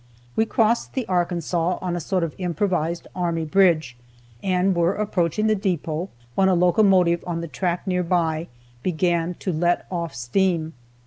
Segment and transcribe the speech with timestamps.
[0.35, 3.95] We crossed the Arkansas on a sort of improvised army bridge,
[4.41, 8.47] and were approaching the depot, when a locomotive on the track near by
[8.81, 10.73] began to let off steam.